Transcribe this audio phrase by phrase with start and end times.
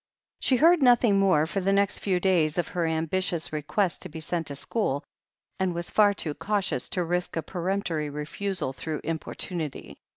[0.39, 4.19] She heard nothing more for the next few days of her ambitious request to be
[4.19, 5.03] sent to school,
[5.59, 9.99] and was far too cautious to risk a peremptory refusal through importunity.